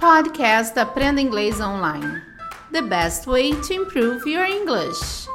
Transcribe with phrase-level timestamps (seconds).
[0.00, 2.22] Podcast Aprenda Inglês Online.
[2.72, 5.28] The best way to improve your English.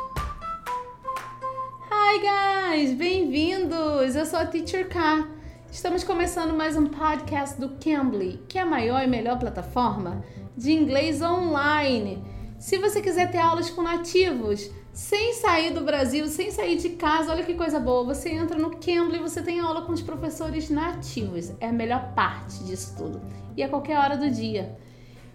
[1.91, 4.15] Hi guys, bem-vindos!
[4.15, 5.27] Eu sou a Teacher K.
[5.71, 10.23] Estamos começando mais um podcast do Cambly, que é a maior e melhor plataforma
[10.57, 12.25] de inglês online.
[12.57, 17.29] Se você quiser ter aulas com nativos, sem sair do Brasil, sem sair de casa,
[17.29, 18.05] olha que coisa boa.
[18.15, 21.51] Você entra no Cambly e você tem aula com os professores nativos.
[21.59, 23.21] É a melhor parte disso tudo.
[23.57, 24.79] E a qualquer hora do dia.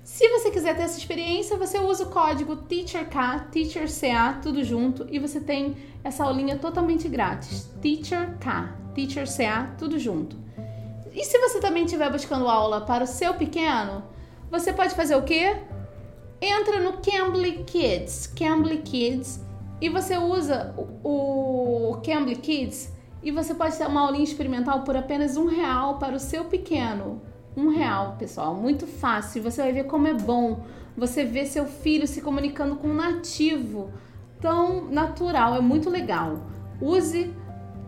[0.02, 5.18] Se você quiser ter essa experiência, você usa o código TEACHERK, TEACHERCA, tudo junto, e
[5.18, 7.70] você tem essa aulinha totalmente grátis.
[7.82, 8.46] TEACHERK,
[8.94, 10.38] TEACHERCA, tudo junto.
[11.12, 14.02] E se você também estiver buscando aula para o seu pequeno,
[14.50, 15.54] você pode fazer o quê?
[16.40, 19.49] Entra no Cambly Kids, Cambly Kids,
[19.80, 24.96] e você usa o, o Cambly Kids e você pode ter uma aulinha experimental por
[24.96, 27.20] apenas um real para o seu pequeno.
[27.56, 29.42] Um real, pessoal, muito fácil.
[29.42, 30.64] Você vai ver como é bom.
[30.96, 33.90] Você vê seu filho se comunicando com um nativo
[34.40, 36.40] tão natural, é muito legal.
[36.80, 37.30] Use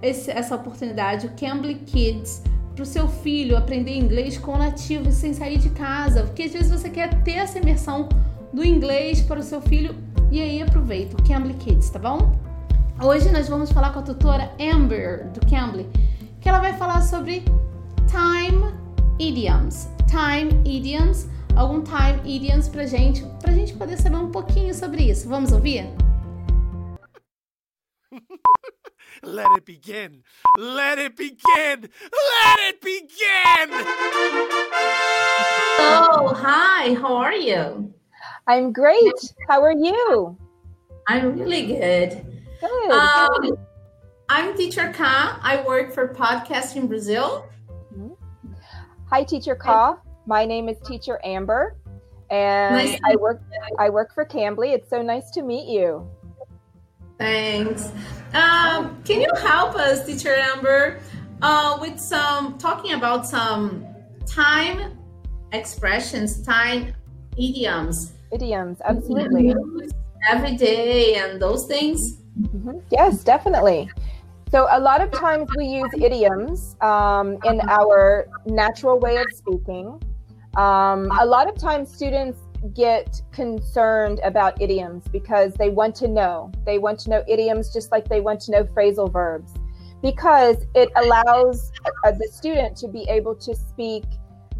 [0.02, 2.42] esse, essa oportunidade, o Cambly Kids,
[2.74, 6.70] para o seu filho aprender inglês com nativos sem sair de casa, porque às vezes
[6.70, 8.08] você quer ter essa imersão
[8.52, 9.94] do inglês para o seu filho
[10.32, 12.34] e aí aproveita o Cambly Kids, tá bom?
[13.04, 15.86] Hoje nós vamos falar com a tutora Amber do Cambly,
[16.40, 17.44] que ela vai falar sobre
[18.08, 18.72] time
[19.18, 19.90] idioms.
[20.08, 25.28] Time idioms, algum time idioms pra gente, pra gente poder saber um pouquinho sobre isso.
[25.28, 25.84] Vamos ouvir?
[29.22, 30.22] Let it begin.
[30.58, 31.90] Let it begin.
[32.10, 33.70] Let it begin.
[35.78, 36.94] Oh, hi.
[36.94, 37.91] How are you?
[38.46, 39.34] I'm great.
[39.48, 40.36] How are you?
[41.06, 42.26] I'm really good.
[42.60, 42.90] Good.
[42.90, 43.56] Um,
[44.28, 45.38] I'm Teacher Ka.
[45.42, 47.46] I work for Podcast in Brazil.
[49.10, 49.98] Hi, Teacher Ka.
[50.26, 51.76] My name is Teacher Amber,
[52.30, 53.42] and Nice I work.
[53.78, 54.74] I work for Cambly.
[54.74, 56.08] It's so nice to meet you.
[57.18, 57.92] Thanks.
[58.32, 61.00] Um, can you help us, Teacher Amber,
[61.42, 63.86] uh, with some talking about some
[64.26, 64.98] time
[65.52, 66.94] expressions, time
[67.36, 69.54] idioms, Idioms, absolutely.
[70.30, 72.22] every day, and those things?
[72.40, 72.82] Mhm.
[72.90, 73.90] Yes, definitely.
[74.50, 80.00] So a lot of times we use idioms um, in our natural way of speaking.
[80.56, 82.38] Um, a lot of times students
[82.74, 86.52] get concerned about idioms because they want to know.
[86.64, 89.54] They want to know idioms just like they want to know phrasal verbs
[90.02, 91.72] because it allows
[92.04, 94.04] uh, the student to be able to speak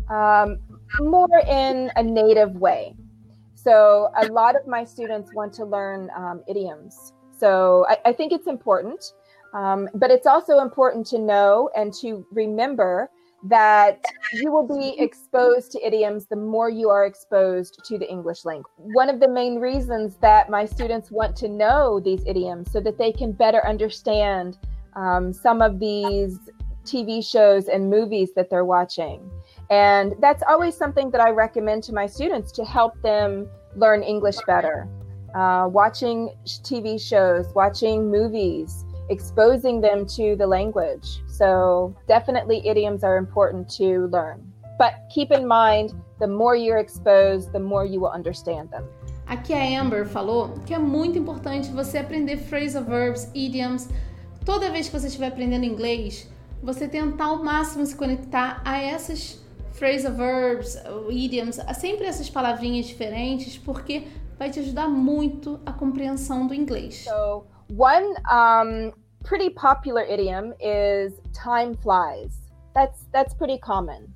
[0.09, 0.59] um,
[1.01, 2.95] more in a native way.
[3.63, 7.13] So a lot of my students want to learn um, idioms.
[7.39, 9.13] So I, I think it's important,
[9.55, 13.11] um, but it's also important to know and to remember
[13.45, 14.01] that
[14.33, 18.73] you will be exposed to idioms the more you are exposed to the English language.
[18.77, 22.99] One of the main reasons that my students want to know these idioms so that
[22.99, 24.59] they can better understand
[24.95, 26.39] um, some of these
[26.85, 29.29] TV shows and movies that they're watching.
[29.71, 34.37] And that's always something that I recommend to my students to help them learn English
[34.47, 34.89] better.
[35.35, 41.23] Uh, watching TV shows, watching movies, exposing them to the language.
[41.27, 44.53] So, definitely, idioms are important to learn.
[44.79, 48.85] But keep in mind, the more you're exposed, the more you will understand them.
[49.27, 53.89] Aqui a Amber falou que é muito importante você aprender phrasal verbs, idioms.
[54.45, 56.29] Toda vez que você estiver aprendendo inglês,
[56.63, 59.42] você tentar ao máximo se conectar a essas
[59.83, 60.77] phrasal verbs,
[61.11, 64.07] idioms, sempre essas palavrinhas diferentes, porque
[64.39, 67.03] vai te ajudar muito a compreensão do inglês.
[67.05, 68.93] So, one um,
[69.25, 72.33] pretty popular idiom is time flies.
[72.75, 74.07] That's that's pretty common.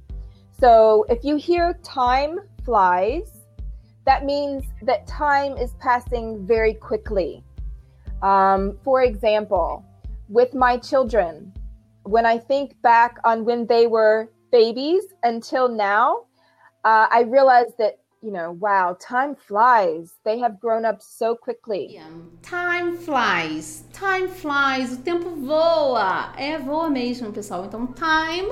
[0.60, 3.28] So, if you hear time flies,
[4.04, 7.42] that means that time is passing very quickly.
[8.22, 9.84] Um, for example,
[10.28, 11.52] with my children,
[12.04, 16.24] when I think back on when they were babies until now,
[16.84, 20.14] uh, I realized that, you know, wow, time flies.
[20.24, 22.00] They have grown up so quickly.
[22.42, 27.66] Time flies, time flies, o tempo voa, é voa mesmo, pessoal.
[27.66, 28.50] Então, time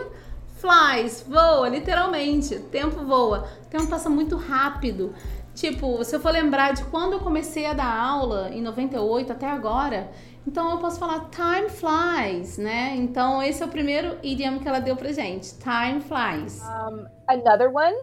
[0.59, 5.15] flies, voa, literalmente, o tempo voa, o tempo passa muito rápido.
[5.55, 9.49] Tipo, se eu for lembrar de quando eu comecei a dar aula, em 98 até
[9.49, 10.11] agora,
[10.47, 12.95] então eu posso falar time flies, né?
[12.97, 16.63] Então, esse é o primeiro idioma que ela deu pra gente, time flies.
[16.63, 17.95] Um, another one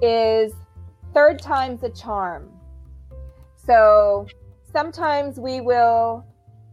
[0.00, 0.52] is
[1.12, 2.48] third time's a charm.
[3.66, 4.26] So
[4.72, 6.24] sometimes we will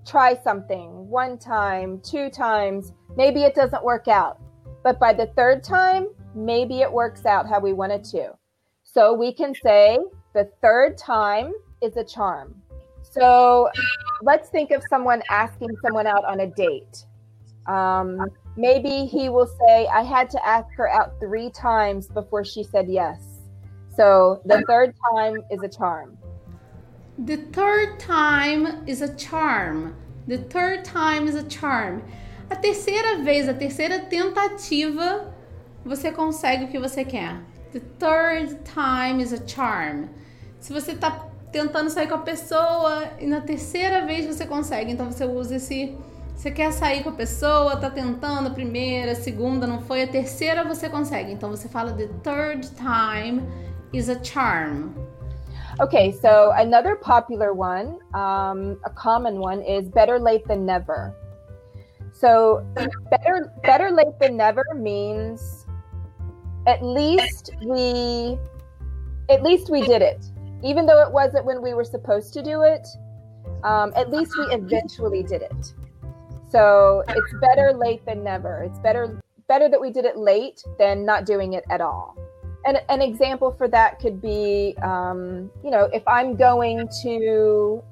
[0.05, 4.37] try something one time, two times, maybe it doesn't work out.
[4.83, 8.33] But by the third time, maybe it works out how we wanted to.
[8.83, 9.99] So we can say
[10.33, 12.60] the third time is a charm.
[13.11, 13.69] So
[14.21, 17.05] let's think of someone asking someone out on a date.
[17.67, 22.63] Um, maybe he will say, I had to ask her out three times before she
[22.63, 23.21] said yes.
[23.95, 26.17] So the third time is a charm.
[27.17, 29.95] The third time is a charm.
[30.27, 32.03] The third time is a charm.
[32.49, 35.33] A terceira vez, a terceira tentativa,
[35.85, 37.41] você consegue o que você quer.
[37.73, 40.09] The third time is a charm.
[40.59, 45.11] Se você está tentando sair com a pessoa e na terceira vez você consegue, então
[45.11, 45.97] você usa esse.
[46.35, 50.07] Você quer sair com a pessoa, tá tentando a primeira, a segunda, não foi, a
[50.07, 51.31] terceira você consegue.
[51.31, 53.43] Então você fala the third time
[53.93, 54.89] is a charm.
[55.79, 61.13] Okay, so another popular one, um, a common one, is better late than never.
[62.13, 62.63] So
[63.09, 65.67] better better late than never means
[66.67, 68.37] at least we
[69.29, 70.30] at least we did it
[70.63, 72.87] even though it wasn't when we were supposed to do it
[73.63, 75.73] um, at least we eventually did it
[76.49, 81.05] so it's better late than never it's better better that we did it late than
[81.05, 82.15] not doing it at all
[82.65, 87.83] and an example for that could be um, you know if i'm going to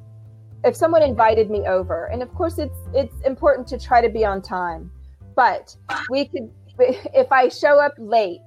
[0.63, 4.25] if someone invited me over and of course it's it's important to try to be
[4.25, 4.91] on time
[5.35, 5.75] but
[6.09, 8.41] we could if I show up late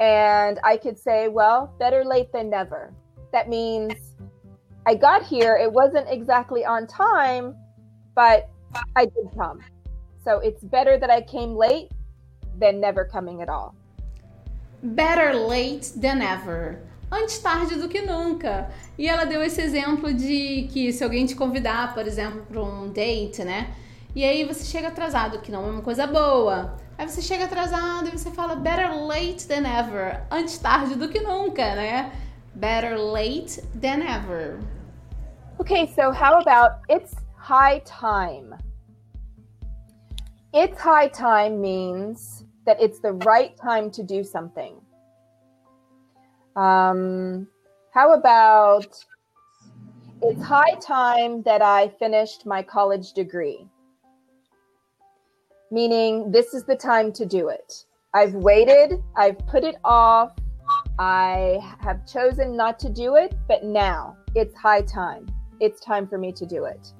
[0.00, 2.92] and I could say, well, better late than never.
[3.32, 3.94] That means
[4.86, 7.54] I got here, it wasn't exactly on time,
[8.14, 8.48] but
[8.96, 9.60] I did come.
[10.24, 11.90] So it's better that I came late
[12.58, 13.74] than never coming at all.
[14.82, 16.78] Better late than ever.
[17.10, 18.70] Antes tarde do que nunca.
[18.98, 22.90] E ela deu esse exemplo de que se alguém te convidar, por exemplo, para um
[22.90, 23.74] date, né?
[24.14, 26.76] E aí você chega atrasado, que não é uma coisa boa.
[26.98, 30.22] Aí você chega atrasado e você fala better late than ever.
[30.30, 32.12] Antes tarde do que nunca, né?
[32.56, 34.60] Better late than ever.
[35.60, 38.54] Okay, so how about it's high time?
[40.52, 44.74] It's high time means that it's the right time to do something.
[46.56, 47.48] Um,
[47.92, 48.86] how about
[50.20, 53.66] it's high time that I finished my college degree?
[55.72, 57.86] meaning this is the time to do it.
[58.14, 60.36] I've waited, I've put it off,
[60.98, 65.26] I have chosen not to do it, but now it's high time.
[65.60, 66.92] It's time for me to do it.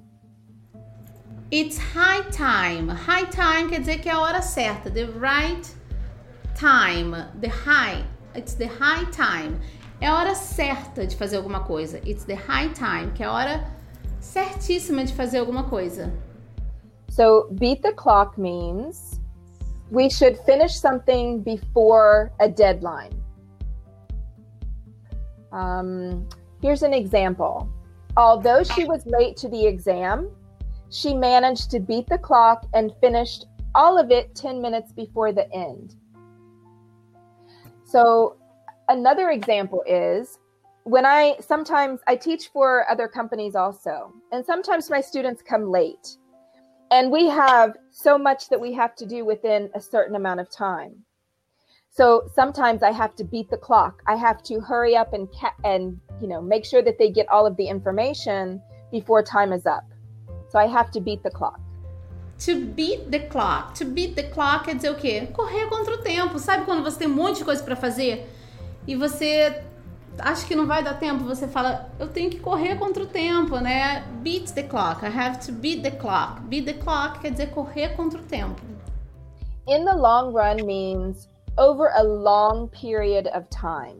[1.51, 2.89] It's high time.
[2.89, 4.91] High time quer dizer que é a hora certa.
[4.91, 5.71] The right
[6.55, 7.15] time.
[7.41, 8.03] The high.
[8.35, 9.61] It's the high time.
[10.01, 12.01] É a hora certa de fazer alguma coisa.
[12.09, 13.65] It's the high time, que é a hora
[14.21, 16.11] certíssima de fazer alguma coisa.
[17.11, 19.21] So beat the clock means
[19.91, 23.22] we should finish something before a deadline.
[25.53, 26.29] Um,
[26.61, 27.69] here's an example.
[28.17, 30.31] Although she was late to the exam,
[30.91, 35.51] she managed to beat the clock and finished all of it 10 minutes before the
[35.53, 35.95] end.
[37.85, 38.37] So,
[38.89, 40.39] another example is
[40.85, 46.17] when I sometimes I teach for other companies also, and sometimes my students come late
[46.91, 50.51] and we have so much that we have to do within a certain amount of
[50.51, 50.95] time
[51.95, 55.55] so sometimes i have to beat the clock i have to hurry up and ca-
[55.63, 59.67] and you know make sure that they get all of the information before time is
[59.67, 59.85] up
[60.49, 61.61] so i have to beat the clock
[62.47, 63.75] To beat the clock.
[63.75, 65.29] To beat the clock quer dizer o quê?
[65.33, 66.41] Correr contra o tempo.
[66.41, 68.29] Sabe quando você tem um monte de coisa para fazer
[68.85, 69.63] e você
[70.19, 73.59] acha que não vai dar tempo, você fala, eu tenho que correr contra o tempo,
[73.59, 74.05] né?
[74.23, 75.05] Beat the clock.
[75.05, 76.41] I have to beat the clock.
[76.49, 78.61] Beat the clock quer dizer correr contra o tempo.
[79.69, 81.29] In the long run means
[81.59, 83.99] over a long period of time.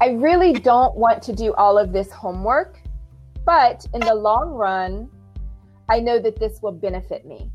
[0.00, 2.78] I really don't want to do all of this homework,
[3.44, 5.10] but in the long run,
[5.88, 7.50] I know that this will benefit me.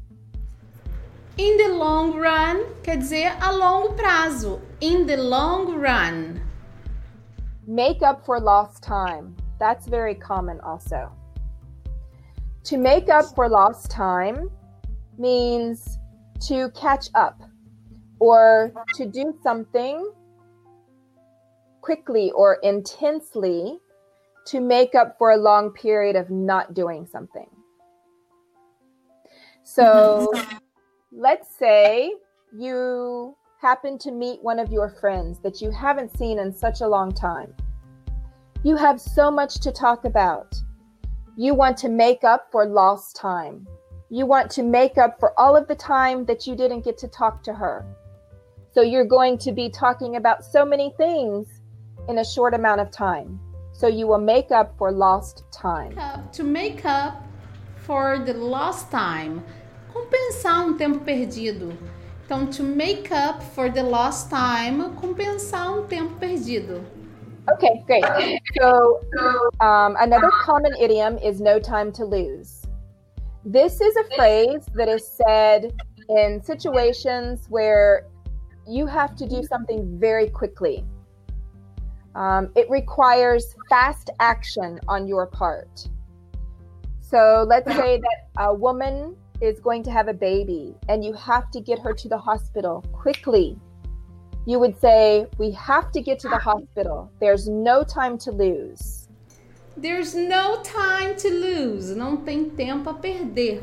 [1.37, 4.61] In the long run quer dizer a longo prazo.
[4.79, 6.41] In the long run.
[7.67, 9.35] Make up for lost time.
[9.59, 11.11] That's very common also.
[12.65, 14.49] To make up for lost time
[15.17, 15.97] means
[16.47, 17.41] to catch up
[18.25, 20.11] or to do something
[21.81, 23.77] quickly or intensely
[24.47, 27.47] to make up for a long period of not doing something.
[29.63, 30.31] So
[31.11, 32.13] let's say
[32.51, 36.87] you happen to meet one of your friends that you haven't seen in such a
[36.87, 37.53] long time.
[38.63, 40.55] You have so much to talk about.
[41.37, 43.67] You want to make up for lost time.
[44.09, 47.07] You want to make up for all of the time that you didn't get to
[47.07, 47.85] talk to her.
[48.75, 51.47] So you're going to be talking about so many things
[52.09, 53.39] in a short amount of time.
[53.71, 55.97] So you will make up for lost time.
[56.33, 57.23] To make up
[57.77, 59.41] for the lost time.
[59.93, 61.71] Compensar um tempo perdido.
[62.25, 66.83] Então, to make up for the lost time, compensar um tempo perdido.
[67.53, 68.03] Okay, great.
[68.59, 68.99] So,
[69.61, 72.63] um, another common idiom is no time to lose.
[73.45, 75.71] This is a phrase that is said
[76.09, 78.03] in situations where
[78.67, 80.85] you have to do something very quickly.
[82.15, 85.87] Um, it requires fast action on your part.
[87.01, 91.51] So let's say that a woman is going to have a baby and you have
[91.51, 93.57] to get her to the hospital quickly.
[94.45, 97.11] You would say, We have to get to the hospital.
[97.19, 99.07] There's no time to lose.
[99.77, 101.95] There's no time to lose.
[101.95, 103.61] Não tem tempo a perder.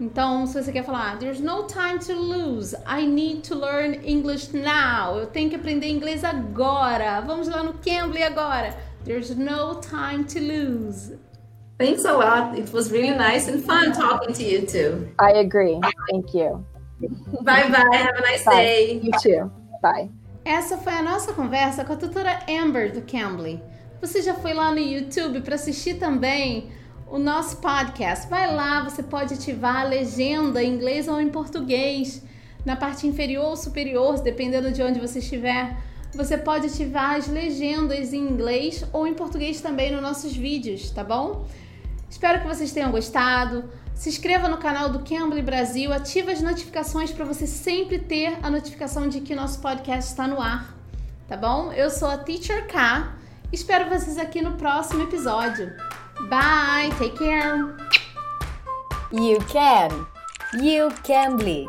[0.00, 2.74] Então, se você quer falar, there's no time to lose.
[2.86, 5.18] I need to learn English now.
[5.18, 7.20] Eu tenho que aprender inglês agora.
[7.20, 8.74] Vamos lá no Cambly agora.
[9.04, 11.16] There's no time to lose.
[11.78, 12.58] Thanks a lot.
[12.58, 15.08] It was really nice and fun talking to you too.
[15.18, 15.80] I agree.
[16.10, 16.64] Thank you.
[17.42, 17.96] Bye bye.
[17.96, 18.54] Have a nice Bye.
[18.54, 19.00] day.
[19.02, 19.50] You too.
[19.82, 20.10] Bye.
[20.44, 23.62] Essa foi a nossa conversa com a tutora Amber do Cambly.
[24.00, 26.70] Você já foi lá no YouTube para assistir também
[27.12, 28.26] o nosso podcast?
[28.26, 32.22] Vai lá, você pode ativar a legenda em inglês ou em português.
[32.64, 35.76] Na parte inferior ou superior, dependendo de onde você estiver,
[36.14, 41.04] você pode ativar as legendas em inglês ou em português também nos nossos vídeos, tá
[41.04, 41.46] bom?
[42.08, 43.68] Espero que vocês tenham gostado.
[43.94, 48.48] Se inscreva no canal do Cambly Brasil, ative as notificações para você sempre ter a
[48.48, 50.74] notificação de que nosso podcast está no ar,
[51.28, 51.74] tá bom?
[51.74, 53.16] Eu sou a Teacher K.
[53.52, 55.74] Espero vocês aqui no próximo episódio.
[56.30, 57.76] Bye, take care.
[59.10, 60.06] You can.
[60.54, 61.68] You can bleed.